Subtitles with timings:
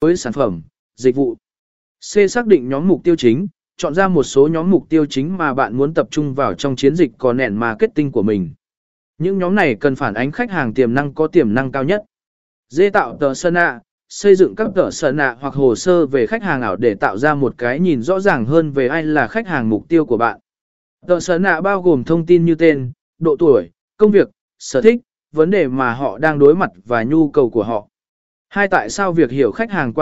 [0.00, 0.62] với sản phẩm,
[0.94, 1.36] dịch vụ.
[2.14, 2.30] C.
[2.30, 5.54] Xác định nhóm mục tiêu chính, chọn ra một số nhóm mục tiêu chính mà
[5.54, 8.50] bạn muốn tập trung vào trong chiến dịch có nền marketing của mình.
[9.18, 12.04] Những nhóm này cần phản ánh khách hàng tiềm năng có tiềm năng cao nhất.
[12.68, 12.82] D.
[12.92, 16.42] Tạo tờ sơn ạ, xây dựng các tờ sơn ạ hoặc hồ sơ về khách
[16.42, 19.46] hàng ảo để tạo ra một cái nhìn rõ ràng hơn về ai là khách
[19.46, 20.40] hàng mục tiêu của bạn.
[21.06, 25.00] Tờ sơn ạ bao gồm thông tin như tên, độ tuổi, công việc, sở thích,
[25.32, 27.88] vấn đề mà họ đang đối mặt và nhu cầu của họ.
[28.50, 29.96] Hai tại sao việc hiểu khách hàng qua